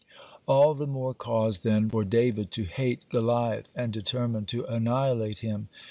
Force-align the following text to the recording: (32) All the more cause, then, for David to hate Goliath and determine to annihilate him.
(32) 0.17 0.41
All 0.53 0.73
the 0.73 0.87
more 0.87 1.13
cause, 1.13 1.59
then, 1.59 1.87
for 1.87 2.03
David 2.03 2.49
to 2.53 2.63
hate 2.63 3.07
Goliath 3.09 3.69
and 3.75 3.93
determine 3.93 4.47
to 4.47 4.65
annihilate 4.65 5.41
him. 5.45 5.69